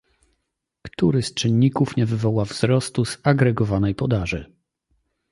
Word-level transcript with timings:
Który 0.83 1.21
z 1.23 1.33
czynników 1.33 1.95
nie 1.97 2.05
wywoła 2.05 2.45
wzrostu 2.45 3.03
zagregowanej 3.05 3.95
podaży: 3.95 4.55